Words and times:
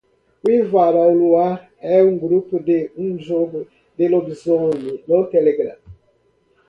Uivar 0.47 0.93
ao 0.97 1.11
Luar 1.21 1.55
é 1.77 1.97
um 2.09 2.13
grupo 2.25 2.55
de 2.67 2.79
um 3.05 3.09
jogo 3.27 3.61
de 3.97 4.05
lobisomem 4.13 4.83
no 5.07 5.19
Telegram 5.33 5.77